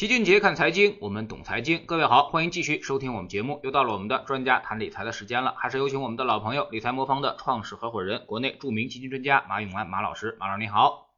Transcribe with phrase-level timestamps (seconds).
[0.00, 1.82] 齐俊杰看财经，我们懂财经。
[1.84, 3.60] 各位好，欢迎继续收听我们节目。
[3.62, 10.38] 又到了我们的专家谈理财的时间了，还是有请我们的老朋友理财魔方的创始合伙人、国内著名基金专家马永安马老师。
[10.40, 11.10] 马老师你好，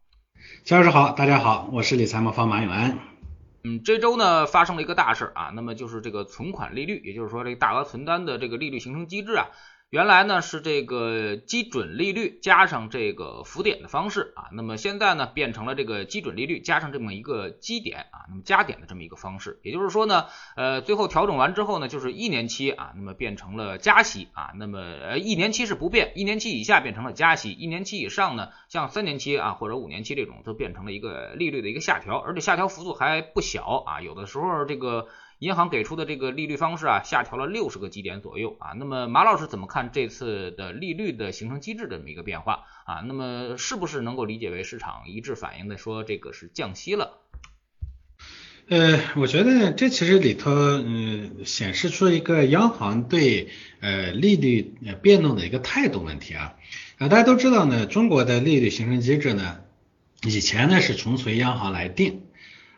[0.65, 2.99] 肖老师好，大家好，我是理财魔方马永安。
[3.63, 9.47] 嗯，这周呢发生了一个大事啊，那么就是这个存款利率，也就是说这个大额存单的这个利率形成机制啊。
[9.93, 19.61] 原来呢是这个基准利率加上这个浮点的方式啊，那么现在呢变成了这个基准利率加上这么一个基点啊，那么加点的这么一个方式。
[19.63, 35.09] 也就是说呢，呃，最后调整完之后呢，就是一年期啊，那么变成了加息啊，那么呃一年期是不变，一年期以下变成了加息，一年期以上呢，像三年期啊或者五年期这种都变成了一个利率的一个下调，而且下调幅度还不小啊，有的时候这个。
[35.43, 38.75] 银行给出的这个利率方式啊，下调了六十个基点左右啊。
[38.77, 43.03] 那么马老师怎么看这次的利率的形成机制的这么一个变化啊？
[43.09, 47.19] 那么是不是能够理解为市场一致反映的说这个是降息了？
[48.69, 53.49] 呃，我觉得这其实里头嗯显示出一个央行对
[53.81, 56.55] 呃利率变动的一个态度问题啊。
[56.99, 59.59] 啊，大家都知道呢，中国的利率形成机制呢，
[60.23, 62.27] 以前呢是纯粹央行来定。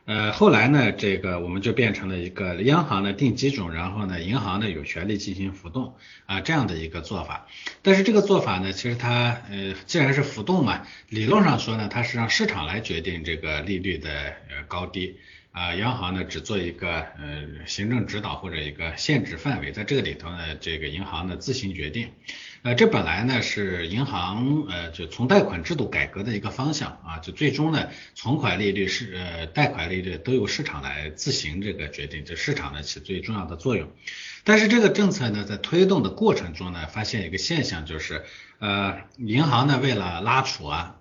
[0.06, 5.94] 呃，后来呢，这个我们就变成了一个央行呢定基准，然后呢，银行呢有权利进行浮动
[6.26, 7.46] 啊这样的一个做法。
[7.80, 14.10] 但是这个做法呢，其实它呃既然是浮动嘛，理论上说呢，它是让市场来决定这个利率的
[14.50, 15.16] 呃高低
[15.52, 22.10] 啊，央行呢只做一个呃行政指导或者一个限制范围，在这个里头呢，这个银行呢自行决定。
[22.64, 33.90] 呃，这本来呢是银行呃就从贷款制度改革的一个方向啊，就最终呢存款利率是呃贷款利率都由市场来自行这个决定，这市场呢起最重要的作用。
[34.44, 38.24] 但是这个政策呢在推动的过程中呢，发现一个现象就是
[38.60, 40.96] 呃银行呢为了拉储啊，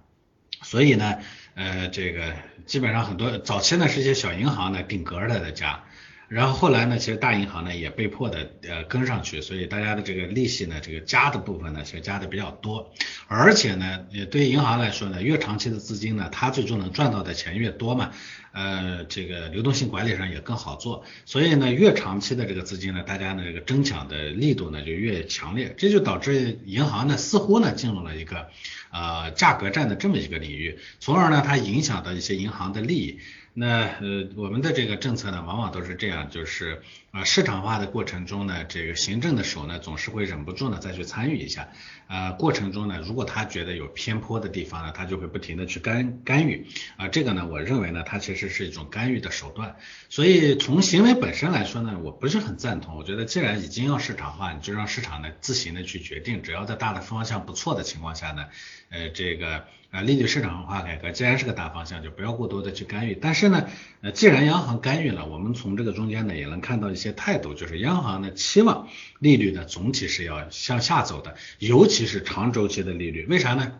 [0.63, 1.19] 所以呢
[1.55, 2.33] 呃这个
[2.65, 5.85] 基本上很多早期呢是一些小银行呢顶格的在加。
[6.29, 12.91] 然后后来呢，其实大银行呢也被迫的呃跟上去，所以大家的这个利息呢，这个加的部分呢，其实加的比较多，
[13.27, 18.11] 而且呢，也对银行来说呢，越长期的资金呢，它最终能赚到的钱越多嘛，
[18.51, 28.47] 呃，这个流动性管理上也更好做，所以呢，越长期的这个资金呢，大家呢这个争抢的力度呢就越强烈，这就导致银行呢似乎呢进入了一个
[28.91, 33.19] 呃价格战的这么一个领域，从而呢它影响到一些银行的利益。
[33.53, 36.81] 那呃，我们的这个政策呢，往往都是这样，就是
[37.13, 41.69] 啊，市场化的过程中呢，这个行政的手呢，总是会忍不住呢再去参与一下，
[42.07, 46.65] 啊，过程中呢，如果他觉得有偏颇的地方呢，他就会不停的去干干预，
[46.97, 49.75] 啊，这个呢，我认为呢，它其实是一种干预的手段，
[50.09, 58.45] 所以从行为本身来说呢，我不是很赞同，我觉得既然已经要市场化，你就让市场呢自行的去决定，只要在大的方向不错的情况下呢，
[58.89, 59.65] 呃，这个。
[59.93, 63.13] 啊，利率市场化改革既然是个大方向，就不要过多的去干预。
[63.13, 63.67] 但是呢，
[64.01, 68.87] 呃，既然央行干预了，我们从这个中间呢也能看到一些些态度，就是央行呢期望
[69.19, 73.25] 利率呢总体是要向下走的，尤其是长周期的利率。
[73.27, 73.73] 为啥呢？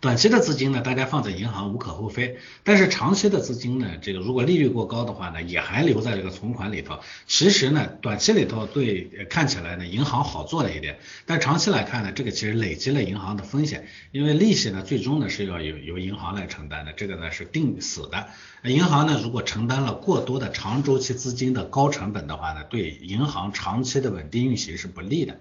[0.00, 6.98] 短期的资金呢，大家放在银行无可厚非，但是长期的资金呢，这个如果利率过高的话呢，也还留在这个存款里头。
[7.26, 18.28] 其实呢，短期里头对看起来呢，银行好做了一点，但长期来看呢，这个其实累积了银行的风险，因为利息呢，最终呢是要由由银行来承担的，这个呢是定死的。
[18.64, 25.40] 银行呢，如果承担了过多的长周期资金的高成本的话呢，对银行长期的稳定运行是不利的。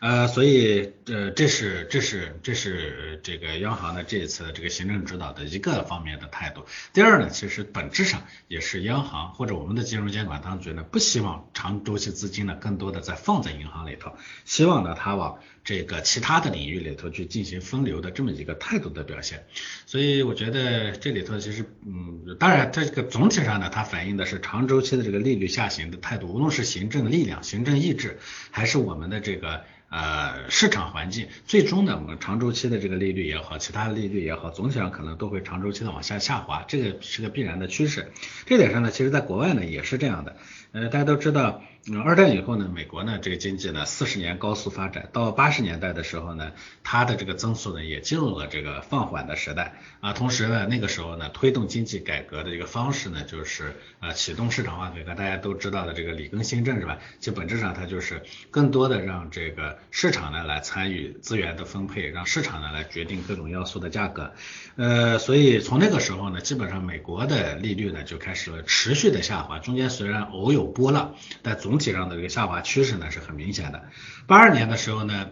[0.00, 6.64] 呃，所以呃，这是这是这是这个央行的这一次的这个行政指导的一个方面的态度。
[6.92, 14.14] 第二呢，其实本质上也是央行或者我们的金融监管当局呢，不希望长周期资金呢更多的再放在银行里头，
[14.44, 19.44] 希望呢它往这个其他的领域里头去进行分流的这么一个态度的表现。
[19.84, 28.18] 所以我觉得这里头其实嗯，当然这个总体上呢，它反映的是长周期的这个利率下行的态度，无论是行政力量、行政意志，
[28.50, 29.62] 还是我们的这个。
[29.90, 38.12] 呃，市场环境最终呢，我们长周期的这个利率也好，其他的利率也好，总体上可能都会长周期的往下下滑，这个是个必然的趋势。
[38.44, 40.36] 这点上呢，其实在国外呢也是这样的。
[40.72, 41.62] 呃，大家都知道。
[41.96, 46.52] 二战以后呢，美国呢这个经济呢四十年高速发展，到八十年代的时候呢，
[46.84, 50.12] 它的这个增速呢也进入了这个放缓的时代啊。
[50.12, 56.98] 同时呢，那个时候呢推动经济改革的一个方式呢，就是啊启动市场化改革，大家都知道的这个里根新政是吧？
[57.20, 64.34] 其本质上它就是更多的让这个市场呢来参与资源的分配，让市场呢来决定各种要素的价格。
[64.78, 73.82] 呃，所以从那个时候呢，基本上美国的利率呢就开始了持续的下滑，中间虽然偶有波浪，但总体上的这个下滑趋势呢是很明显的。
[74.28, 75.30] 八二年的时候呢，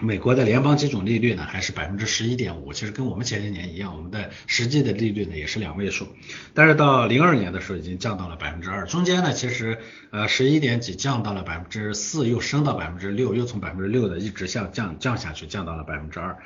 [0.00, 6.08] 美国的联邦基准利率呢还是百分之十一点五，其实跟我们前些年一样，我们的实际的利率呢也是两位数，
[6.54, 9.78] 但是到零二年的时候已经降到了百分之二，中间呢其实
[10.10, 16.38] 呃十一点几降到了百分之四，又升到百分之六，又从百分之六的一直向降降下去，降到了百分之二。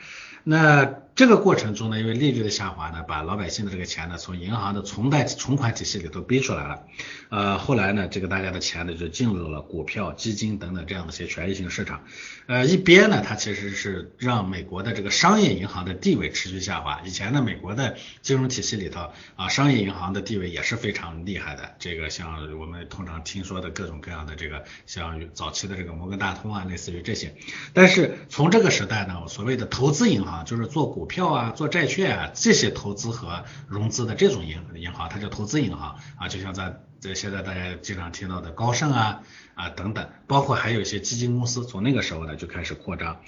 [0.43, 6.83] 那这个过程中呢，因为利率的下滑呢，把老百姓的这个钱呢，从银行的存贷存款体系里头逼出来了。
[7.29, 12.03] 呃，后来呢，这个大家的钱呢，就进入了股票、基金等等这样的一些权益性市场。
[12.47, 17.01] 呃，一边呢，它其实是让美国的这个商业银行的地位持续下滑。
[17.05, 21.77] 以前呢，美国的金融体系里头啊，商业银行的地位也是非常厉害的。
[21.79, 27.33] 这个像我们通常听说的各种各样的这个，像早期的这个摩根大通啊，类似于这些。
[27.73, 39.21] 但是从这个时代呢，所谓的投资银行，就是做股股票啊、做债券啊这些投资和融资的这种银银行，它叫投资银行啊，就像在这现在大家经常听到的高盛啊
[39.55, 43.21] 啊等等，包括还有一些基金公司，从那个时候呢就开始扩张，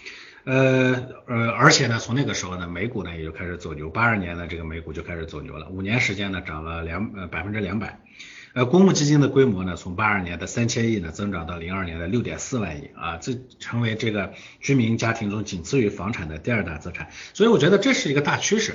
[0.44, 0.94] 呃
[1.26, 8.00] 呃，而且呢从那个时候呢美股呢也就开始走牛，八二年呢这个美股就开始走牛了，五年时间呢涨了两呃百分之两百。
[8.56, 18.72] 呃，公募基金的规模呢，从八二年的三千亿呢，增长到零二年的六点四万亿啊，这成为这个居民家庭中仅次于房产的第二大资产，所以我觉得这是一个大趋势。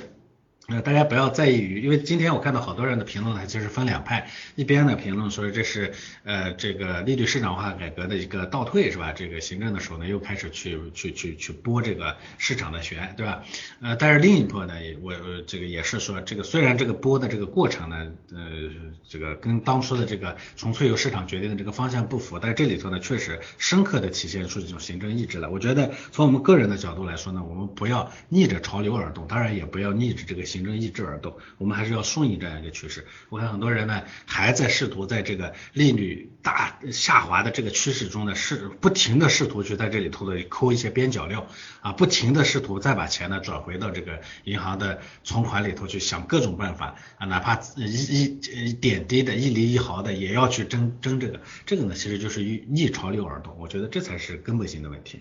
[0.72, 5.92] 呃，大家不要在意，因为今天我看到好多人的评论呢，就是分两派，一边呢评论说这是
[6.24, 9.12] 呃这个利率市场化改革的一个倒退是吧？
[9.12, 13.44] 这个行政的手呢又开始去去去去拨这个市场的弦，对吧？
[13.82, 14.72] 呃，但是另一波呢，
[15.02, 15.12] 我
[15.46, 18.40] 这个也是说，这个虽然这个拨的这个过程呢，呃，
[19.06, 25.50] 这个跟当初的这个纯粹由市场决定的这个方向不符，但是这里头呢确实深刻的体现出这种行政意志了。
[25.50, 30.42] 我觉得从我们个人的角度来说呢，我们不要逆着潮流而动，当然也不要逆着这个。
[30.52, 33.06] 行政意志而动，我们还是要顺应这样一个趋势。
[33.28, 41.46] 我看很多人呢，还在试图在这个利率大下滑的这个趋势中呢，试不停的试图去在这里头的抠一些边角料
[41.80, 48.24] 啊，不停的试图再把钱呢转回到这个银行的存款里头去，想各种办法啊，哪怕一
[48.68, 55.20] 一点滴的一厘一毫的也要去争争这个，这个呢其实就是逆潮流而动，我觉得这才是根本性的问题。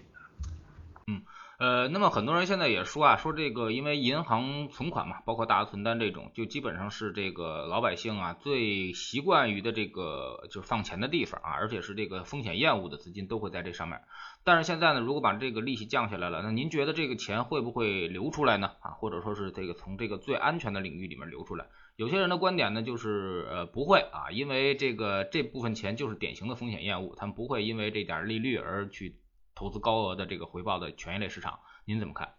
[1.61, 14.01] 呃，那么很多人现在也说啊，说这个因为银行存款嘛，包括大额存单这种，就基本上是这个老百姓啊最习惯于的这个就是放钱的地方啊，而且是这个风险厌恶的资金都会在这上面。
[14.43, 18.71] 但是现在呢，如果把这个利息降下来了，那您觉得这个钱会不会流出来呢？
[18.79, 21.67] 啊，或者说是这个从这个最安全的领域里面流出来？
[21.95, 29.20] 有些人的观点呢，就是呃不会啊，因为这个这部分钱就是典型的风险厌恶，他们不会因为这点利率而去。
[29.61, 32.29] 投资高额的这个回报的权益类市场，您怎么看？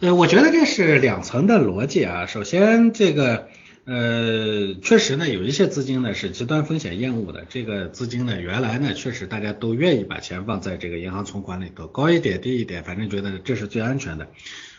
[0.00, 2.24] 呃，我觉得这是两层的逻辑啊。
[2.24, 3.48] 首先，这个
[3.84, 7.44] 呃，确实呢，有一些资金呢是极端风险厌恶的。
[7.50, 14.28] 这个资金呢，原来呢确实大家都愿意把钱放在这个银行存款里头，高一点低一点，反正觉得这是最安全的。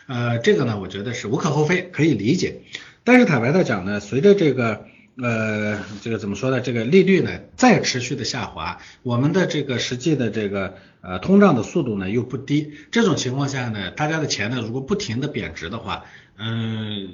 [0.08, 2.62] 呃，这个呢，我觉得是无可厚非，可以理解。
[3.04, 4.86] 但是坦白的讲呢，随着这个
[5.22, 6.60] 呃，这个怎么说呢？
[6.60, 16.04] 这个利率呢再持续的下滑，我们的这个实际的这个呃通胀的速度呢又不低，这种情况下呢，大家的钱呢如果不停的贬值的话，
[16.38, 17.08] 嗯，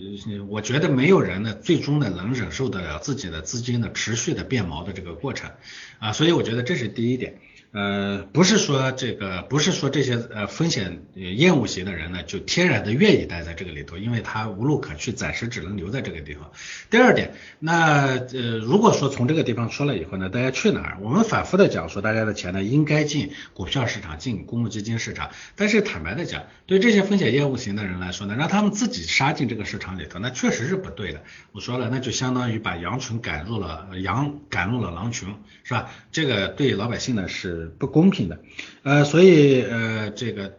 [0.49, 5.51] 我觉得没有人呢最终呢能忍受得了自己的资金呢持续的变毛的这个过程
[5.99, 7.41] 啊，所以我觉得这是第一点。
[7.77, 16.51] 呃，不是说这个，不是说这些呃风险厌恶型的人呢，就天然的愿意待在这个里头，因为他无路可去，暂时只能留在这个地方。
[16.89, 20.99] 第二点，那呃，如果说从这个地方出来以后呢，大家去哪儿？
[21.03, 25.29] 我们反复的讲说，大家的钱呢应该进股票市场，进公募基金市场。
[25.55, 31.23] 但是坦白的讲，对这些风险厌恶型的人来说呢，让他们自己杀进这个市场里头，那确实是不对的。
[31.53, 35.29] 我说了，那就相当于把羊群赶入了羊赶入了狼群，
[35.63, 35.91] 是吧？
[36.11, 37.66] 这个对老百姓呢是。
[37.79, 38.39] 不公平的，
[38.83, 40.51] 呃，所以呃，这个呃，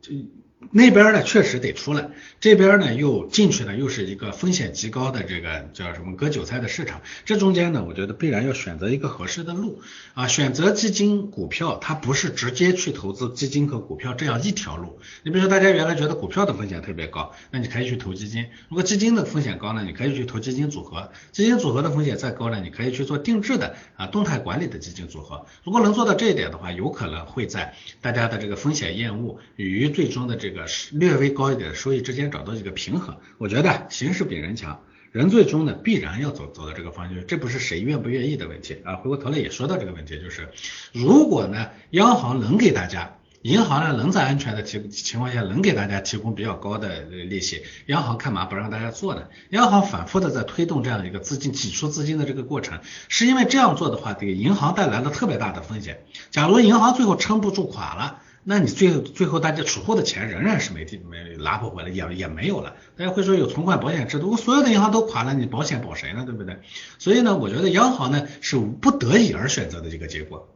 [0.00, 0.14] 这。
[0.72, 9.80] 那边呢确实得出来，这边呢又进去呢又是一个风险极高的这个叫什么割韭菜的市场，这中间呢我觉得必然要选择一个合适的路
[10.12, 15.00] 啊，选择基金股票，它不是直接去投资基金和股票这样一条路。
[15.22, 25.46] 你比如说大家原来觉得股票的风险特别高，那你可以去投基金；如果基金的风险高呢，你可以去投基金组合；基金组合的风险再高呢，你可以去做定制的啊动态管理的基金组合。
[25.64, 30.49] 如果能做到这一点的话，有可能会在大家的这个风险厌恶与最终的这。
[30.50, 34.80] 这个略微高一点的收益之间找到一个平衡，我觉得形势比人强，
[35.12, 38.96] 人最终呢必然要走走到这个方向，这不是谁愿不愿意的问题啊。
[38.96, 40.48] 回过头来也说到这个问题，就是
[40.92, 49.28] 如果呢央行能给大家，银行呢能在安全的提情况下能给大家提供比较高的利息，央行干嘛不让大家做呢？
[49.50, 56.02] 央行反复的在推动这样一个资金挤出资金的这个过程，是因为这样做的话给银行带来了特别大的风险。
[56.32, 58.22] 假如银行最后撑不住垮了。
[58.42, 62.74] 那你最后最后大家储户的钱仍然是没地没拿不回来，也也没有了。
[62.96, 66.24] 大家会说有存款保险制度，我所有的银行都垮了，你保险保谁呢？
[66.24, 66.58] 对不对？
[66.98, 70.48] 所以呢，我觉得央行呢是不得已而选择的一个结果。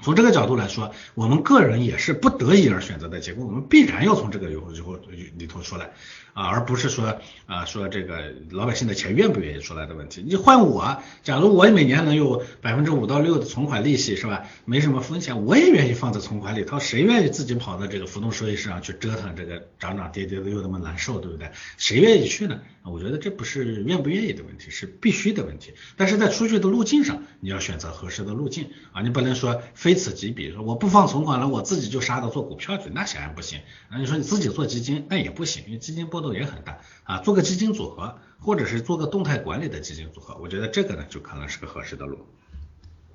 [0.00, 4.96] 从这个角度来说，我们个人也是不得已而选择的结果，我们必然要从这个以后以后
[5.36, 5.90] 里头出来
[6.32, 10.22] 啊，而不是说啊说这个老百姓的钱愿不愿意出来的问题。
[10.26, 14.44] 你换我，假如我每年能有百分之五到六的存款利息是吧？
[14.64, 16.78] 没什么风险，我也愿意放在存款里头。
[16.78, 21.50] 谁愿意自己跑到这个浮动收益市场去折腾这个涨涨跌跌的又那么难受，对不对？
[21.76, 22.60] 谁愿意去呢？
[22.84, 25.74] 我觉得这不是愿不愿意的问题，是必须的问题。
[25.96, 33.58] 但是在出去的路径上，你要选择合适的路径啊，你不能说非此即彼，说我不放存款了，我自己就杀到做股票去，那显然不行。
[33.90, 37.18] 啊，你说你自己做基金，那也不行，因为基金不波动也很大啊。
[37.20, 42.26] 做个基金组合，或者是做个动态管理的基金组合，我觉得这个呢就可能是个合适的路。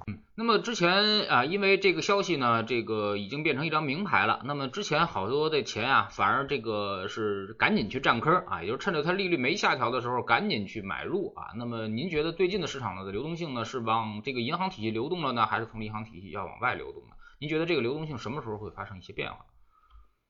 [0.08, 4.42] 嗯，那么之前啊，因为这个消息呢，这个已经变成一张名牌了。
[4.46, 11.52] 那么之前好多的钱啊，反而这个是赶紧去占坑啊，也就是趁着它利率没下调的时候，赶紧去买入啊。
[11.56, 17.16] 那么您觉得最近的市场的流动性呢，是往这个银行体系流动了呢，还是从银行体系要往外流动呢？
[17.40, 19.46] 您觉得这个流动性什么时候会发生一些变化？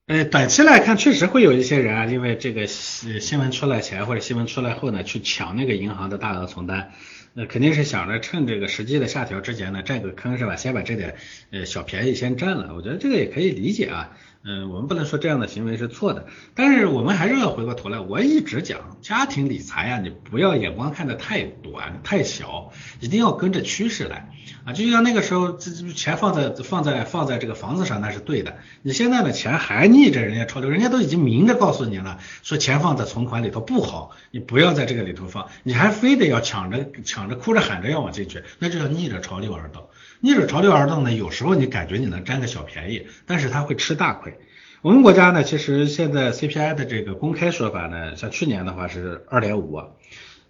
[0.05, 6.91] 呃，短期来看，确实会有一些人啊，因为这个新闻出来前或者新闻出来后呢，去抢那个银行的大额存单。
[7.31, 10.57] 那肯定是想着趁这个实际的下调之前呢，占个坑是吧？
[10.57, 11.15] 先把这点
[11.51, 14.11] 呃小便宜先占了，我觉得这个也可以理解啊。
[14.45, 24.29] 嗯，我们不能说这样的行为是错的，但是我们还是要回过头来，我一直讲家庭理财呀，你不要眼光看得太短太小，一定要跟着趋势来
[24.65, 24.73] 啊。
[24.73, 39.87] 就像那个时候，这这钱放在放在放在这个房子上那是对的，你现在的钱还逆着人家潮流，人家都已经明着告诉你了，说钱放在存款里头不好，你不要在这个里头放，你还非得要抢着抢着哭着喊着要往进去，那就叫逆着潮流而动。
[40.25, 44.39] 逆着潮流而动呢，有时候你感觉你能占个小便宜，但是它会吃大亏。
[44.81, 49.81] 我们国家呢，其实现在 CPI 的这个公开说法呢，像去年的话是二点五，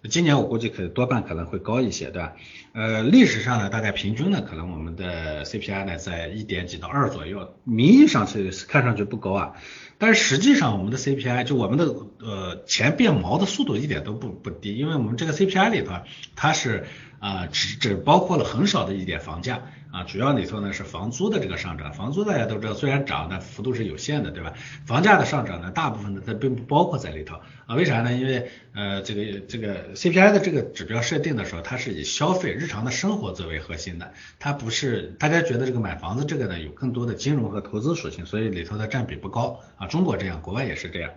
[0.08, 2.34] 今年我估计可多半可能会高一些，对吧？
[2.72, 9.52] 呃，历史上呢，大概平均呢，可能我们的 CPI 呢在一点几到二左右，名义上是看上去不高啊，
[9.98, 15.94] 但是实际上我们的 CPI 就我们的呃钱变毛的速度一点都不不低，因为我们这个 CPI 里头
[16.36, 16.86] 它是。
[17.20, 24.52] 啊，只只包括了很少的一点房价啊，主要里头呢是房租的这个上涨，房租大家都知道，虽然涨，但幅度是有限的，对吧？
[24.84, 28.12] 房价的上涨呢，大部分呢它并不包括在里头啊，为啥呢？
[28.12, 41.10] 因为呃这个这个 CPI 的这个指标设定的时候，它是以消费日常的生活作为核心的，它不是大家觉得这个买房子这个呢有更多的金融和投资属性，所以里头的占比不高啊，中国这样，国外也是这样。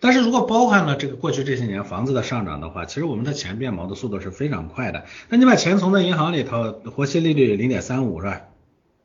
[0.00, 5.04] 但是如果包含了这个过去这些年房子的上涨的话，其实我们的钱变毛的速度是非常快的。
[5.28, 8.40] 那你把钱存在银行里头，活期利率零点三五是吧？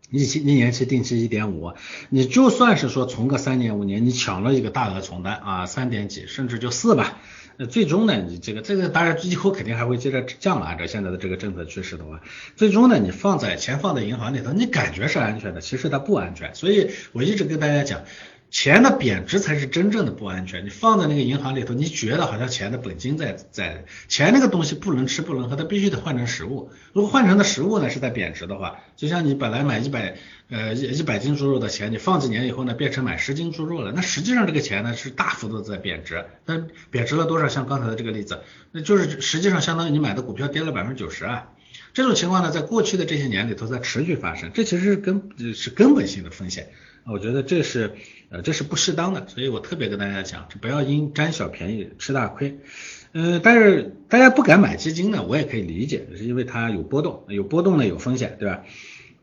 [0.09, 1.73] 一期一年期定期一点五，
[2.09, 7.17] 你就算是说存个三年五年，你抢了一个大额存单啊，三点几甚至就四吧，
[7.57, 12.21] 那最终呢，你这个这个当然以后肯定还会接着降了，按照现在的这个政策趋势的话，
[12.55, 16.55] 最终呢，你放在钱放在银行里头，你感觉是安全的，其实它不安全。
[16.55, 18.03] 所以我一直跟大家讲。
[18.49, 20.65] 钱的贬值才是真正的不安全。
[20.65, 26.71] 你放在那个银行里头，你觉得好像钱的本金在在，钱那个东西不能吃不能喝，它必须得换成实物。
[26.93, 30.17] 如果换成的食物呢是在贬值的话，就像你本来买一百
[30.49, 36.25] 呃一一百斤猪肉的钱，你放几年以后呢变成买十斤猪肉了，那实际上这个钱呢是大幅度在贬值。
[36.45, 37.47] 那贬值了多少？
[37.47, 41.49] 像刚才的这个例子，那就是实际上相当于你买的股票跌了百分之九十啊。
[41.93, 46.69] 这种情况呢，在过去的这些年里头在持续发生，这其实是根是根本性的风险。
[47.09, 47.95] 我觉得这是
[48.29, 52.59] 呃这是不适当的，所以我特别跟大家讲，不要因占小便宜吃大亏。
[53.13, 58.63] 呃，但是大家不敢买基金呢，我也可以理解，是因为它有波动，有波动呢有风险，对吧？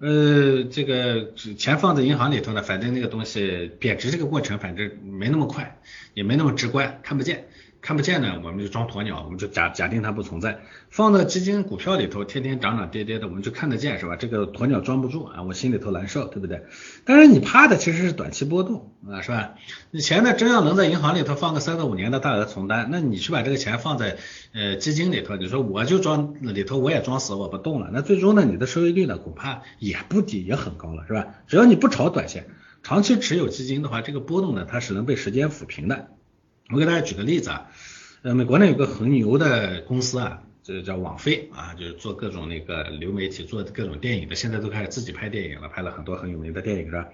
[0.00, 5.78] 呃，这个钱放在银行里头呢，反正那个东西贬值这个过程反正没那么快，
[6.14, 7.46] 也没那么直观，看不见。
[7.84, 10.60] 看不见呢，我们就装鸵鸟，我们就假假定它不存在。
[10.88, 14.16] 放到基金股票里头，天天涨涨跌跌的，我们就看得见，是吧？
[14.16, 16.64] 这个鸵鸟装不住啊，我心里头难受，对不对？
[17.04, 19.56] 但是你怕的其实是短期波动啊，是吧？
[19.90, 24.16] 你钱呢，真要能在银行里头放个三到五年的大额存单，那你去把这个钱放在
[24.54, 31.26] 呃基金里头，你说我就装里头，我也装死我不动了，那最终呢，你的收益率呢，恐怕也不低，也很高了，是吧？
[31.48, 32.46] 只要你不炒短线，
[32.82, 36.08] 长期持有基金的话，这个波动呢，它是能被时间抚平的。
[36.70, 37.66] 我给大家举个例子啊，
[38.22, 47.08] 呃，美国呢有个很牛的公司啊，这叫网飞啊，就是做各种那个流媒体，做各种电影的，现在都开始自己拍电影了，拍了很多很有名的电影是吧？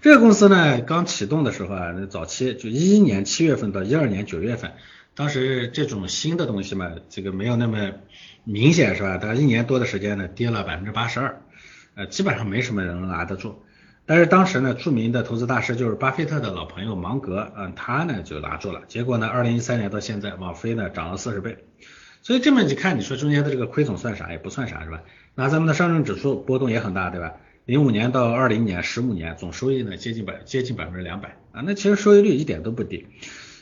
[0.00, 4.74] 这个公司呢刚启动的时候啊，那早期就一一年七月份到一二年九月份，
[5.16, 7.94] 当时这种新的东西嘛，这个没有那么
[8.44, 9.18] 明显是吧？
[9.18, 11.42] 大概一年多的时间呢，跌了百分之八十二，
[11.96, 13.63] 呃，基本上没什么人能拿得住。
[14.06, 18.82] 但是当时呢，著名的投资大师就是巴菲特的老朋友芒格，嗯，他呢就拿住了。
[18.86, 21.64] 结果呢，二零一三年到现在，网飞呢涨了四十倍。
[22.20, 24.30] 所以这么一看，你说中间的这个亏损算啥？
[24.30, 25.02] 也不算啥，是吧？
[25.34, 27.32] 那咱们的上证指数波动也很大，对吧？
[27.64, 33.06] 零五年到二零年，十五年总收益呢接近百接近百分之两百啊，那其实收益率一点都不低。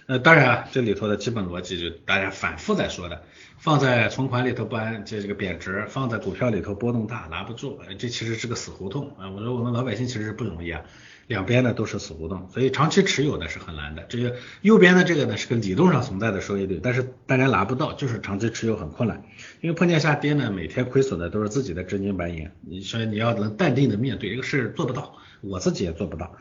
[0.08, 3.22] 呃，当然啊，这里头的基本逻辑就大家反复在说的，
[3.62, 9.30] 放在存款里头不安，这这个贬值；放在股票里头波动大，拿不住，这其实是个死胡同啊。
[9.30, 10.82] 我说我们老百姓其实是不容易啊。
[11.28, 14.02] 两边呢都是死胡同，所以长期持有呢是很难的。
[14.08, 19.22] 这个右边的这个呢是个理论上存在的收益率，但是大家拿不到，就是长期持有很困难。
[19.60, 22.50] 因为碰见下跌呢，每天亏损的都是自己的真金白银。
[22.62, 26.34] 你说你要能淡定的面对这个事做不到，我自己也做不到。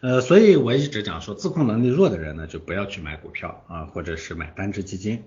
[0.00, 5.24] 呃，所以我一直讲说，自控能力弱的人呢，就不要去买股票啊，或者是买单只基金。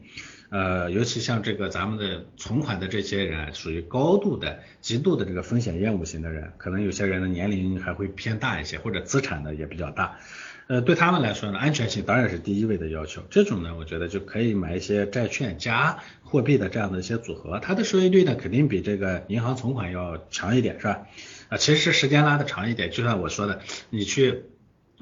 [0.50, 10.20] 呃，尤其像这个咱们的存款的这些人，属于高度的、极度的这个风险厌恶型的人，可能有些人的年龄还会偏大一些，或者资产呢也比较大。
[10.68, 13.22] 呃，对他们来说呢，安全性当然是第一位的要求。
[13.30, 21.08] 这种呢，我觉得就可以买一些债券加货币的这样的一些组合，它的收益率呢肯定比这个银行存款要强一点，是吧？
[21.50, 23.60] 啊，其实时间拉的长一点，就像我说的，
[23.90, 24.46] 你去。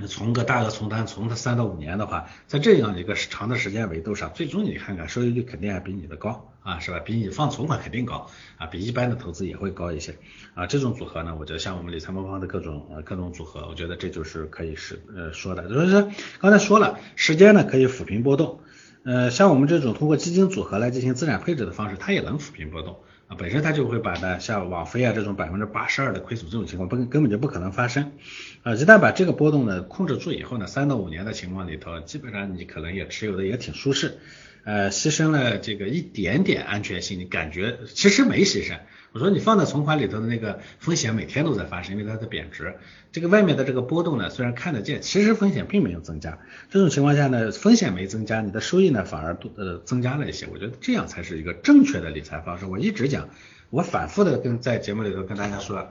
[0.08, 7.00] 存个大额存单，存个三到五年的话，在这样一个长的时间维度上，最终你看看收益率肯定还比你的高啊，是吧？
[7.00, 8.28] 比你放存款肯定高
[8.58, 10.16] 啊，比一般的投资也会高一些
[10.54, 10.68] 啊。
[10.68, 16.08] 这种组合呢，我觉得像我们理财魔方的各种呃各种组合，我觉得这就是可以是呃说的，就是
[16.40, 18.62] 刚才说了，时间呢可以抚平波动，
[19.04, 23.00] 呃，像我们这种通过基金组合来进行资产配置的方式，它也能抚平波动。
[23.28, 28.14] 啊，本身它就会把呢，像网飞啊这种百分之八十二的亏损这种情况，不根本就不可能发生。
[28.64, 34.18] 啊，一旦把这个波动呢控制住以后呢，三到五年的情况里头，基本上你可能也持有的也挺舒适。
[34.66, 38.78] 呃，牺牲了这个一点点安全性，你感觉其实没牺牲。
[39.12, 42.76] 我说你放在存款里头的那个风险每天都在发生，因为它在贬值。
[43.12, 46.38] 这个外面的这个波动呢，虽然看得见，其实风险并没有增加。
[46.70, 50.46] 这种情况下呢，风险没增加，你的收益呢反而呃增加了一些。
[50.52, 52.66] 我觉得这样才是一个正确的理财方式。
[52.66, 53.30] 我一直讲，
[53.72, 55.90] 我反复的跟在节目里头跟大家说，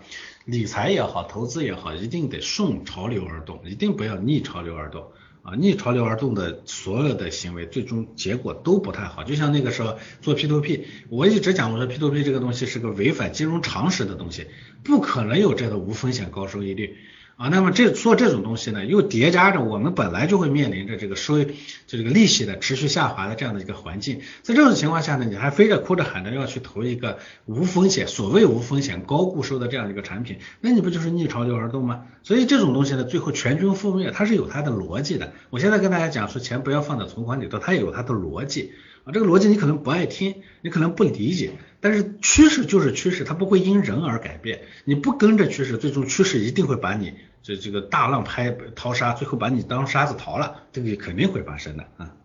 [0.48, 5.04] 理财也好，投资也好，一定得顺潮流而动，一定不要逆潮流而动。
[5.42, 9.24] 啊，逆潮流而动的所有的行为，最终结果都不太好。
[9.24, 14.46] 就像那个时候做 P to P，我一直讲，我说 P to P 这个东西是个违反金融常识的东西，
[14.82, 16.96] 不可能有这个无风险高收益率。
[17.38, 21.52] 啊，那么这做这种东西呢，又叠加着我们本来就会面临着这个收，就
[21.86, 32.06] 这个利息的持续下滑的这样的一个环境，在这种情况下呢，你还非着哭着喊着要去投一个无风险，所谓无风险高固收的这样一个产品，那你不就是逆潮流而动吗？
[32.24, 35.32] 所以这种东西呢，最后全军覆灭，它是有它的逻辑的。
[35.50, 38.72] 我现在跟大家讲说，钱不要放在存款里头，它也有它的逻辑。
[39.04, 44.62] 啊，这个逻辑你可能不爱听，你可能不理解，但是趋势就是趋势，它不会因人而改变。
[44.84, 47.14] 你不跟着趋势，最终趋势一定会把你。
[47.40, 52.16] 这这个大浪拍淘沙，最后把你当沙子淘了，这个肯定会发生的啊。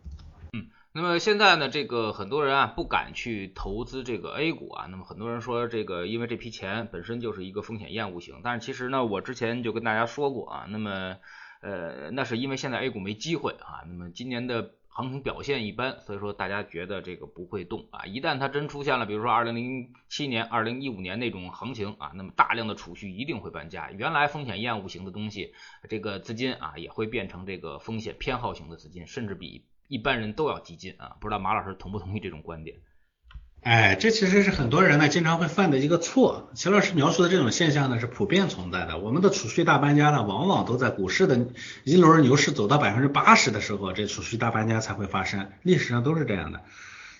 [0.53, 4.87] 嗯，那么现在呢，这个很多人啊不敢去投资这个 A 股啊。
[4.89, 8.41] 那么很多人说这个，因为这批钱本身就是一个风险厌恶型。
[8.43, 11.17] 但是其实呢，我之前就跟大家说过啊，那么
[11.61, 13.85] 呃，那是因为现在 A 股没机会啊。
[13.87, 14.71] 那么今年的。
[14.95, 18.05] 行情表现一般，所以说大家觉得这个不会动啊。
[18.05, 23.89] 一旦它真出现了，比如说二零零七年、二零一五年那种行情啊，那么大量的储蓄一定会搬家。
[23.91, 25.51] 原来风险厌恶型的东西，
[25.89, 31.17] 这个资金啊也会变成这个风险偏好型的资金，甚至比一般人都要激进啊。
[31.19, 32.77] 不知道马老师同不同意这种观点？
[33.63, 36.49] 哎，这其实是很多人呢经常会犯的一个错。
[36.53, 38.97] 齐老师描述的这种现象呢是普遍存在的。
[38.97, 41.47] 我们的储蓄大搬家呢，往往都在股市的
[41.85, 45.47] 一轮牛市走到百分之八十的时候，这储蓄大搬家才会发生。
[45.61, 46.59] 历史上都是这样的。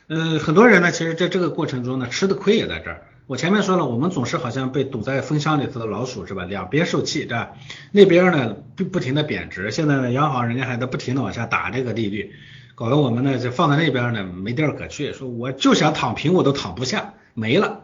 [0.08, 3.08] 嗯，很多人呢，其实在这个过程中呢，吃的亏也在这儿。
[3.26, 6.44] 我前面说了，我们总是好像被堵在风箱里头的老鼠，是吧？
[6.44, 7.52] 两边受气，对吧？
[7.94, 12.34] 那边呢不不停的贬值，现在呢央行人家还在不停的往下打这个利率。
[12.76, 17.82] 搞得我们呢就放在那边呢没地儿可去，说我就想躺平我都躺不下，没了。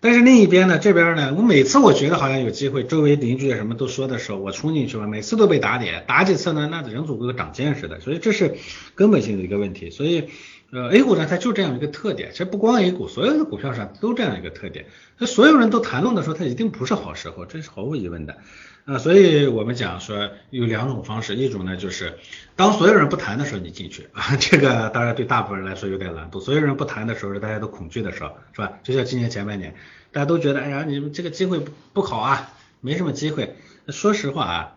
[0.00, 8.54] 但是另一边呢这边呢，我每次我觉得好像有机会，周围邻居什么都说的时候，我冲进去了，每次都被打脸，打几次呢，那人总归长见识的，所以这是
[8.94, 9.90] 根本性的一个问题。
[9.90, 10.28] 所以
[10.70, 14.86] 呃 A 股呢它就这样一个特点，其实不光 A 股，所有的股票上都这样一个特点。
[15.16, 18.36] 那所有人都谈论的时候，它一定不是好时候，这是毫无疑问的。
[18.84, 22.18] 啊，所以我们讲说有两种方式，一种呢就是
[22.56, 26.40] 当所有人不谈的时候你进去啊，这个当然对大部分人来说有点难度。
[26.40, 28.72] 所有人不谈的时候大家都恐惧的时候，是吧？
[28.82, 29.74] 就像今年前半年，
[30.10, 31.60] 大家都觉得哎呀，你们这个机会
[31.92, 32.50] 不好啊，
[32.80, 33.56] 没什么机会。
[33.88, 34.76] 说实话啊，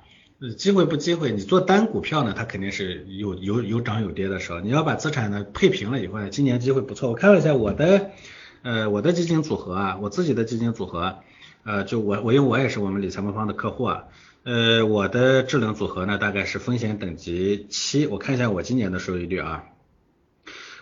[0.49, 4.59] 机会不机会，你做单股票呢，它肯定是有有有涨有跌的时候。
[4.59, 7.09] 你要把资产呢配平了以后呢，今年机会不错。
[7.09, 8.09] 我看了一下我的
[8.63, 11.19] 呃我的基金组合啊，我自己的基金组合。
[11.63, 14.05] 呃，就我我因为我也是我们理财魔方的客户啊，
[14.41, 18.07] 呃，我的智能组合呢，大概是风险等级七。
[18.07, 19.65] 我看一下我今年的收益率啊，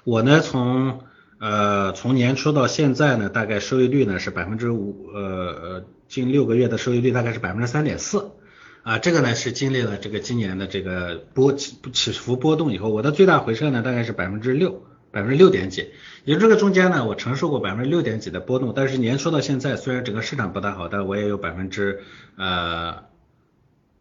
[0.06, 1.02] 我呢从
[1.38, 8.32] 呃从年初到现在呢，大概收益率呢是百分之五，呃呃近六个月的收益率大概是百分之三点四
[8.90, 8.98] 啊。
[8.98, 15.90] 这个呢是经历了这个今年的这个波起起伏波动以后，我的最大回撤呢大概是百分之六，百分之六点几。
[16.26, 22.02] 也就这个中间呢，我承受过百分之六点几的波动，但是年初到现在，虽然整个市场不大好，但我也有百分之
[22.36, 23.08] 呃。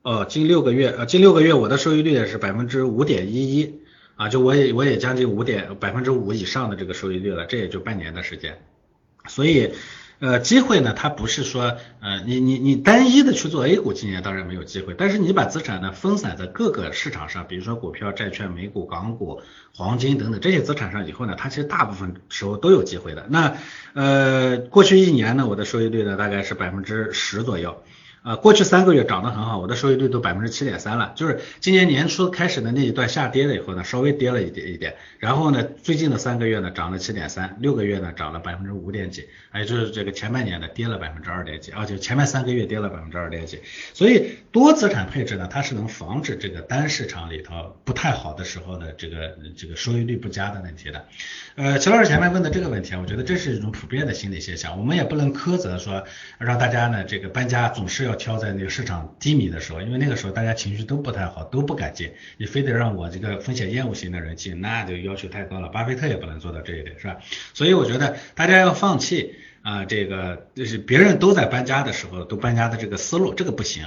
[0.00, 3.80] 哦，近六个月，呃，近六个月我的收益率也是百分之五点一一，
[4.14, 8.58] 啊，就我也我也将近五点百分之五以上的这个收益率了，这也就半年的时间，
[9.26, 9.72] 所以，
[10.20, 19.40] 呃，机会呢，它不是说，呃，你你你单一的去做 A 股，今年当然没有机会，但是你把资产呢分散在各个市场上，比如说股票、债券、美股、港股、
[19.74, 23.26] 黄金等等这些资产上以后呢，它其实大部分时候都有机会的。
[23.28, 23.56] 那，
[23.94, 27.82] 呃，过去一年呢，我的收益率呢大概是百分之十左右。
[28.22, 31.12] 啊，过去三个月涨得很好，我的收益率都百分之七点三了。
[31.14, 43.60] 就是今年年初开始的那一段下跌了以后呢，稍微跌了一点一点，然后呢，最近的三个月呢涨了七点三，六个月呢涨了百分之五点几，也就是这个前半年呢跌了百分之二点几，而且前面三个月跌了百分之二点几。
[43.94, 51.06] 所以多资产配置呢，它是能防止这个单市场里头不太好的时候的这个这个收益率不佳的问题的。
[51.54, 56.04] 呃，齐老师前面问的这个问题啊，我觉得这是一种普遍的心理现象，我们也不能苛责说
[56.38, 58.07] 让大家呢这个搬家总是。
[58.08, 62.10] 要挑在那个市场低迷的时候，因为那个时候大家情绪都不太好，都不敢进。
[62.38, 65.68] 你非得让我这个风险厌恶型的人进，那就要求太高了。
[65.68, 67.18] 巴菲特也不能做到这一点，是吧？
[67.54, 73.84] 所以我觉得大家要放弃啊，这个就是别人都在搬家的时候都搬家的这个思路，这个不行。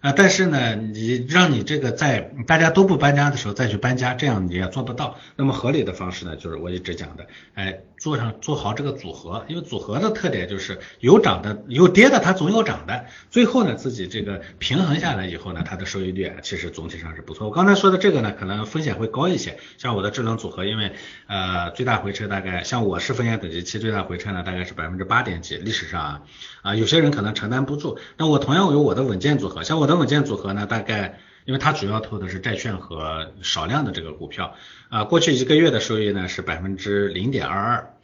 [0.00, 5.18] 啊，但是呢，你让你这个在大家都不搬家的时候再去搬家，这样你也做不到。
[5.36, 13.04] 那么合理的方式呢，就是我一直讲的，哎，做上做好这个组合，因为组合的特点就是有涨的有跌的，它总有涨的。
[13.30, 17.46] 最后呢，自己这个平衡下来以后呢，它的收益率啊其实总体上是不错。
[17.46, 19.56] 我刚才说的这个呢，可能风险会高一些。
[19.78, 20.94] 像我的智能组合，因为
[21.28, 26.22] 呃最大回撤大概像我是风险等级七，最大回撤呢大概是百分之八点几，历史上啊
[26.62, 27.96] 啊有些人可能承担不住。
[28.16, 30.00] 那我同样有我的稳健组合，像我的。
[30.00, 34.54] 稳健组合呢，大概因为它主要投的是债券和少量的这个股票
[34.90, 37.94] 啊，过去一个月的收益呢是百分之零点二二，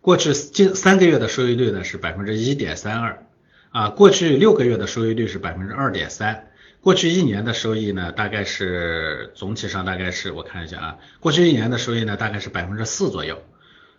[0.00, 3.26] 过去近三个月的收益率呢是百分之一点三二
[3.72, 6.48] 啊，过去六个月的收益率是百分之二点三，
[6.80, 13.42] 过去一年的收益呢大概是总体上大概是我看一下啊，过去一年的收益呢大概是百分之四左右。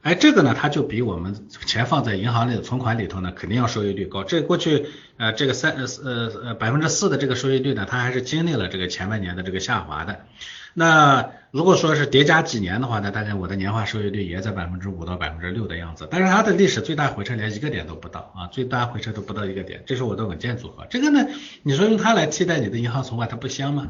[0.04, 4.24] 哎，这个呢，它就比我们钱放在银行里的存款里头呢，肯定要收益率高。
[4.24, 4.86] 这过去
[5.18, 10.22] 呃这个三呃呃呃百分之四的这个收益率呢，它还是经历了这个前半年的这个下滑的。
[10.80, 16.08] 那如果说是叠加几年的话呢，大概我的年化收益率也在百分之五到百分之六的样子。
[16.12, 19.82] 但是它的历史最大回撤连一个点都不到啊，最大回撤都不到一个点。
[19.88, 20.86] 这是我的稳健组合。
[20.88, 21.26] 这个呢，
[21.64, 23.88] 你说用它来替代你的银行存款，它不香吗？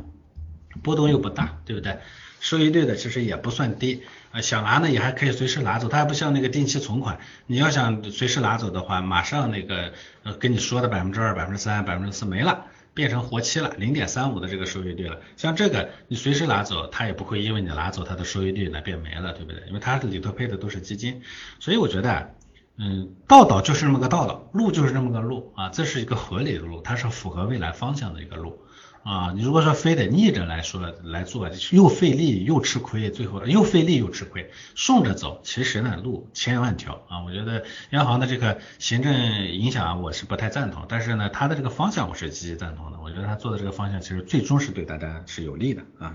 [0.82, 1.97] 波动又不大，对不对？
[2.39, 9.91] 收益率的其实也不算低，呃，想拿呢也还可以随时拿走，它还不像那个定期存款，你要想随时拿走的话，马上那个
[10.23, 15.19] 呃跟你说的百分之二、百分之三、百分之四没了，变成活期了，零点三五的这个收益率了。
[15.36, 19.62] 像这个你随时拿走，它也不会因为你拿走它的收益率呢变没了，对不对？
[19.67, 21.21] 因为它里头配的都是基金，
[21.60, 22.33] 所以我觉得，
[22.77, 28.60] 嗯，道道就是那么个道道，路就是这么个路啊，这是一个合理的路，它是符合未来方向的一个路。
[29.07, 37.23] 啊，你如果说非得逆着来说来做，又费力又吃亏，最后又费力又吃亏，顺着走，其实呢路千万条啊。
[37.23, 42.99] 我觉得央行的这个行政影响我是不太赞同，但是呢，它的这个方向我是积极赞同的。
[43.01, 46.13] 我觉得他做的这个方向其实最终是对大家是有利的啊。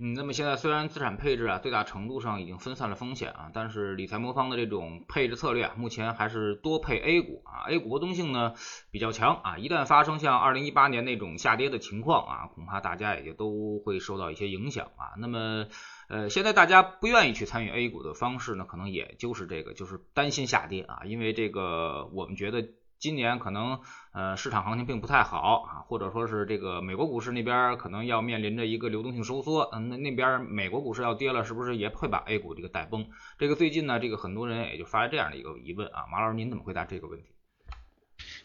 [0.00, 8.54] 嗯，那么现在虽然资产配置啊最大程度上已经分散了风险啊，但是理财魔方的这种配置策略啊，目前还是多配 A 股啊，A 股波动性呢
[8.92, 15.18] 比较强啊，一旦发生像二零一八年那种下跌的情况啊，恐怕大家也就都会受到一些影响啊。
[15.18, 15.66] 那么
[16.08, 22.68] 呃，现在大家不愿意去参与 A 股的方式呢，可能也就是这个，就是担心下跌啊，因为这个我们觉得。
[22.98, 23.80] 今年可能
[24.12, 33.08] 呃市场行情并不太好啊，或者说是这个美国股市那边可能要面临着一个流动性收缩，嗯，那那边美国股市要跌了，是不是也会把 A 股这个带崩？
[33.38, 37.37] 这个最近呢，这个很多人也就发了这样的一个疑问啊，马老师您怎么回答这个问题？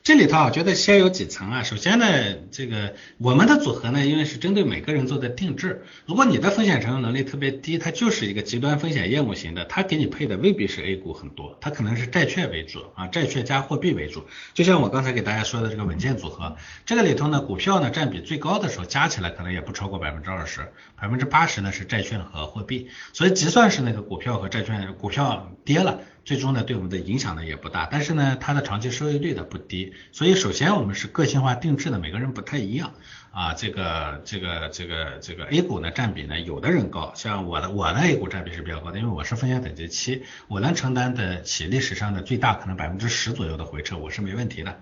[0.04, 1.64] 这里头我觉得先有几层啊。
[1.64, 2.06] 首先呢，
[2.52, 5.86] 这个我们的组合呢，因为是针对每个人做的定制。
[6.06, 14.26] 如果你的风险承受能力特别低，它就是一个极端风险业务型的，它给你配的未必是 A 股很多，它可能是债券为主啊，债券加货币为主。
[14.54, 22.90] 就像我刚才给大家说的这个稳健组合，这个里头呢，股票呢占比最高的时候，加起来可能也不超过百分之二十，百分之八十呢是债券和货币。
[23.14, 26.02] 所以，就算是那个股票和债券，股票跌了。
[26.26, 32.94] 最终呢对我们的影响呢也不大，但是呢它的长期收益率呢不低，所以首先我们是个性化定制的，每个人不太一样。
[33.32, 44.80] 啊，这个这个这个这个 A 股呢占比呢有的人高，像我的我的 A 股占比是比较高的，因为我是风险等级七，我能承担得起历史上的最大可能百分之十左右的回撤，我是没问题的。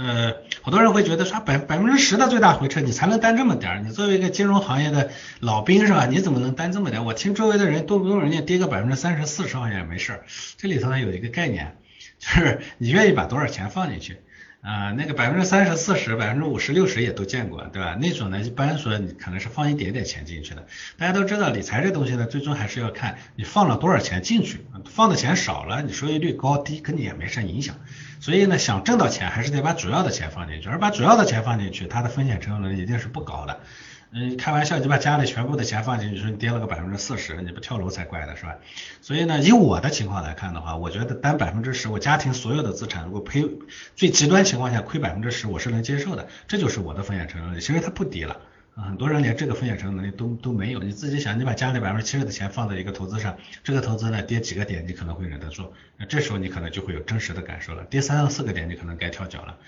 [0.00, 0.32] 呃，
[0.62, 6.06] 好多人会觉得说百百分之十的最大回撤你才能担这么点儿，你作为一个金融行业的老兵是吧？
[6.06, 7.04] 你怎么能担这么点儿？
[7.04, 10.24] 我听周围的人动不动人家跌个百分之三十、四十好像也没事儿。
[10.56, 11.76] 这里头呢有一个概念，
[12.20, 14.18] 就是你愿意把多少钱放进去
[14.60, 14.90] 啊？
[14.92, 17.96] 那个百分之三十、四十、百分之五十、六十也都见过，对吧？
[18.00, 20.66] 那种呢一般说你可能是放一点点钱进去的。
[20.96, 27.76] 大家都知道理财这东西呢，最终还是要看你放了多少钱进去，放的钱少了，你收益率高低跟你也没啥影响。
[28.20, 33.60] 所以呢，想挣到钱还是得把主要的钱放进去，而把主要的钱放进去，它的风险承受能力一定是不高的。
[34.10, 38.56] 嗯，开玩笑，你把家里全部的钱放进去，说你跌了个百分之四十，你不跳楼才怪的是吧？
[39.02, 43.46] 所以呢，以我的情况来看的话，我觉得单百分之十，我家庭所有的资产如果赔
[43.96, 48.40] 最极端情况下亏百分之十，我是能接受的，这就是我的风险承受能力，其实它不低了。
[48.74, 59.58] 很多人连这个风险承受能力都都没有，你自己想，你把家里百分之七十的钱放在一个投资上，这个投资呢跌几个点你可能会忍得住，那这时候你可能就会有真实的感受了，跌三到四个点你可能该跳脚了。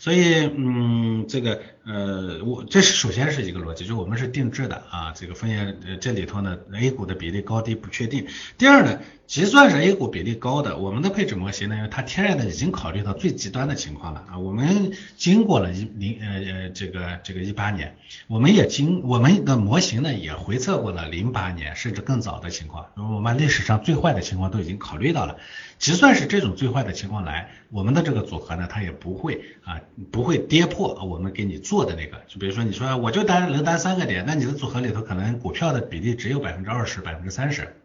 [0.00, 8.26] 所以，嗯，这个，呃，我这是首先是一个逻辑，就我们是定制的啊，这个风险，呃，这里头呢，A 股的比例高低不确定。
[8.56, 8.98] 第二呢，
[9.30, 14.36] 即算是 A 股比例高的，我们的配置模型呢，因为它天然的已经考虑到最极端的情况了啊。
[14.40, 17.94] 我们经过了一零，呃呃，这个这个一八年，
[18.26, 25.36] 我们也经我们的模型呢也回测过了零八年甚至更早的情况，我们历史上最坏的情况都已经考虑到了。
[25.78, 32.20] 即算是这种最坏的情况来，我们的这个组合呢，它也不会啊，不会跌破我们给你做的那个。
[32.26, 37.76] 就比如说你说我就单能单三个点，那你的组合里头可能股票的比例只有百分之二十、百分之三十。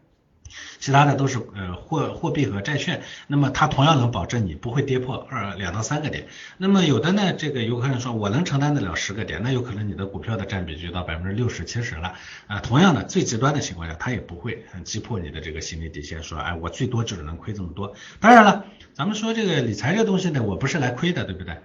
[0.79, 6.27] 其他的都是呃货货币和债券，那么它同样能保证你不会跌破二两到三个点。
[6.57, 12.13] 那么有的呢，这个有可能说我能承担得了十个点，那有可能你的股票的占比就到百分之六十七十了
[12.47, 12.59] 啊。
[12.59, 17.93] 同样的最极端的情况下，它也不会击破你的这个心理底线，说哎我最多就是能亏这么多。
[18.19, 21.57] 当然了，咱们说这个理财这东西呢，我不是来亏的，对不对？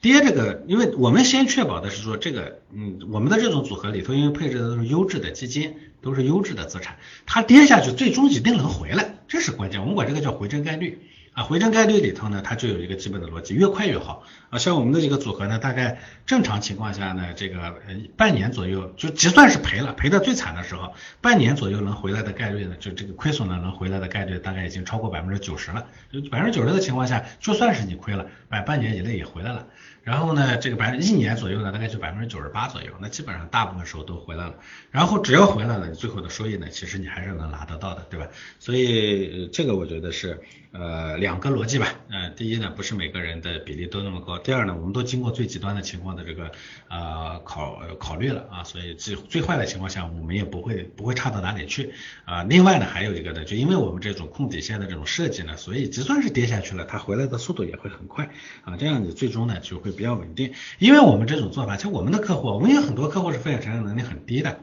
[0.00, 9.80] 跌这个，因为我们先确保的是说这个，嗯，我们的这种组合里头，因为配置的都是优质的基金，都是优质的资产，它跌下去最终一定能回来，这是关键。
[9.80, 11.00] 我们管这个叫回正概率
[11.36, 14.58] 啊，回正概率里头呢，它就有一个基本的逻辑，越快越好啊。
[14.58, 25.86] 像我们的这个组合呢，大概正常情况下呢，这个呃半年左右，就就算是赔了，赔的最惨的时候，半年左右能回来的概率呢，就这个亏损呢能回来的概率大概已经超过百分之九十了。
[26.10, 29.66] 就百分之九十的情况下，就算是你亏了，百半年以内也回来了。
[30.02, 34.54] 然后呢，这个百分一年左右呢，大概就百分之九十八左右，那基本上大部分时候都回来了。
[34.90, 38.26] 然后只要回来了，你最后的收益呢，其实你还是能拿得到的，对吧？
[38.58, 41.88] 所以这个我觉得是呃两个逻辑吧。
[42.08, 44.38] 嗯，第一呢，不是每个人的比例都那么高。
[44.38, 46.52] 第二呢，我们都经过最极端的情况的这个
[46.88, 51.92] 呃考考虑了啊，所以最最坏的情况下，我们也不会不会差到哪里去
[52.24, 52.44] 啊。
[52.44, 58.30] 另外呢，还有一个呢，就因为我们这种控底线的这种设计呢，所以就算是跌下去了，它回来的速度也会很快
[58.62, 58.76] 啊。
[58.76, 59.96] 这样你最终呢就会。
[59.96, 64.60] 比较稳定，因为我们这种做法，其实我们的客户，我们有很多客户是风险承受能力很低的，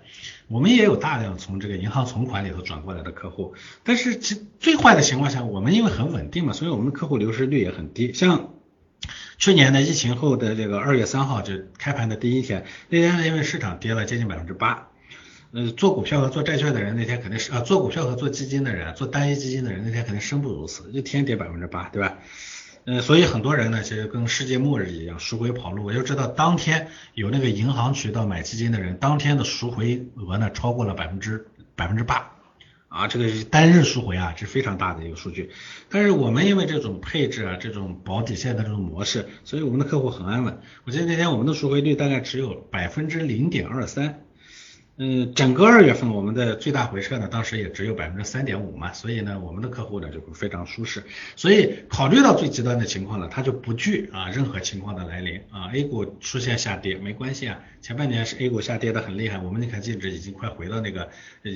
[0.48, 8.12] 我们也有大量从这个银行存款里头转过来的客户，但是其最坏的情况下，我们因为很稳定嘛，所以我们的客户流失率也很低。
[8.14, 8.50] 像
[9.38, 14.90] 去年的疫情后的这个二月三号就开盘的第一天，那天因为市场跌了接近百分之八，
[15.52, 22.18] 呃，做股票和做债券的人那天肯定是啊，做股票和做基金的人，做单一基金的人那天肯定生不如死，一天跌百分之八，对吧？
[22.86, 25.86] 呃，所以很多人呢，其实跟世界末日一样，赎回跑路。
[25.86, 32.33] 我就知道当天有那个银行渠道买基金的人，当天的赎回额呢超过了百分之百分之八，
[32.94, 35.50] 啊，这个是单日赎回啊这是非常大的一个数据。
[35.90, 40.60] 但是我们因为这种配置啊，这种保底线的这种模式，所以我们的客户很安稳。
[40.84, 44.23] 我记得那天我们的赎回率大概只有百分之零点二三。
[44.96, 51.04] 嗯，整个二月份我们的最大回撤呢，当时也只有百分之三点五嘛，所以呢，我们的客户呢就会非常舒适。
[51.36, 55.72] 所以考虑到最极端的情况呢，他就不惧啊任何情况的来临啊。
[55.74, 61.10] A 股出现下跌没关系啊，前半年是 A 股下跌的很厉害，我们那看净值已经快回到那个，
[61.42, 61.52] 呃，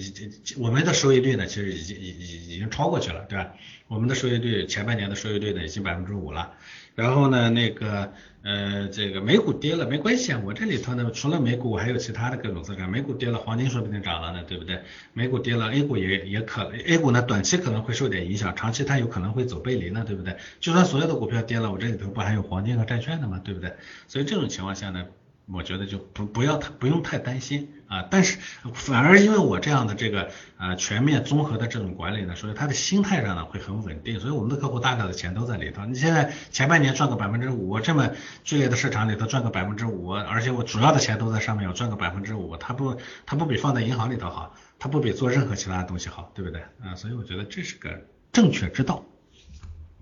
[0.57, 3.53] 我们的收益率呢其实已经已已已经超过去了，对吧？
[3.87, 6.53] 我们的收益率前半年的收益率呢已经百分之五了。
[6.95, 8.11] 然后呢，那个
[8.47, 12.89] 呃，这个美股跌了没关系啊，我这里头呢除了美股，我还有其他的各种资产。
[12.89, 14.79] 美股跌了，黄金说不定涨了呢，对不对？
[15.11, 20.37] 美股跌了，A 股也也可，A 股呢短期可能会受点影响，长期它有可能会走背离呢，对不对？
[20.61, 23.37] 就算所有的股票跌了，我这里头不还有黄金和债券的嘛？
[23.43, 23.73] 对不对？
[24.07, 25.05] 所以这种情况下呢，
[25.51, 28.37] 我觉得就不不要太不用太担心啊，但是
[28.73, 35.85] 反而因为我这样的这个呃全面综合的这种管理呢，所以他的心态上呢会很稳定，所以我们的客户大量的钱都在里头。
[35.85, 38.11] 你现在前半年赚个百分之五，这么
[38.43, 46.95] 剧烈的市场里头赚个百分之五，而且我主要的钱都在上面，我赚个百分之五，他不他不比放在银行里头好，他不比做任何其他的东西好，对不对啊？
[46.95, 47.89] 所以我觉得这是个
[48.31, 49.03] 正确之道。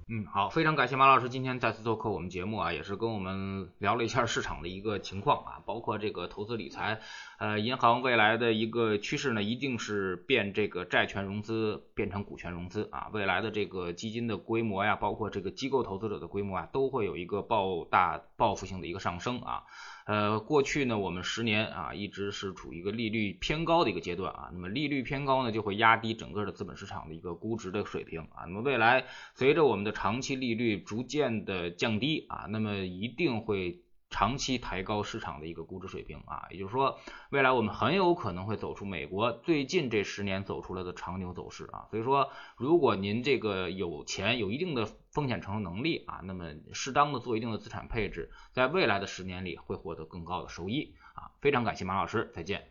[0.07, 6.99] 嗯，好，非常感谢马老师今天再次做客我们节目啊，也是跟我们聊了一下市场的一个情况啊，包括这个投资理财，
[7.39, 19.63] 呃，银行未来的一个趋势呢，一定是变这个债权融资变成股权融资啊，未来的这个基金的规模呀，包括这个机构投资者的规模啊，都会有一个爆大报复性的一个上升啊。
[20.05, 24.49] 呃，过去呢，我们十年啊，一直是处于一个利率偏高的一个阶段啊。
[24.53, 28.45] 那么利率偏高呢，就会压低整个的资本市场的一个估值的水平啊。
[28.45, 33.81] 那么未来随着我们的长期利率逐渐的降低啊，那么一定会。
[34.09, 36.99] 长期抬高市场的一个估值水平啊，也就是说，
[37.31, 41.87] 未来我们很有可能会走出美国最近这十年走出来的长牛走势啊。
[41.89, 51.31] 所以说，如果您这个有钱，有一定的风险承受能力啊，那么适当的做一定的资产配置，在未来的十年里会获得更高的收益啊。
[51.41, 52.69] 非常感谢马老师，再见。